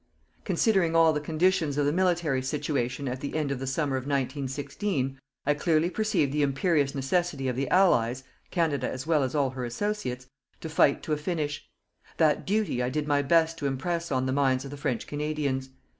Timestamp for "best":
13.21-13.59